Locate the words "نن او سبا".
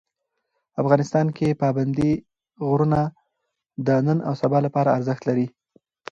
4.05-4.59